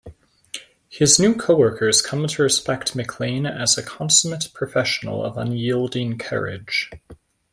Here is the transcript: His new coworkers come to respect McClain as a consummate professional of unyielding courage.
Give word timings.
His 0.89 1.19
new 1.19 1.35
coworkers 1.35 2.01
come 2.01 2.25
to 2.25 2.41
respect 2.41 2.95
McClain 2.97 3.47
as 3.47 3.77
a 3.77 3.83
consummate 3.83 4.49
professional 4.51 5.23
of 5.23 5.37
unyielding 5.37 6.17
courage. 6.17 6.89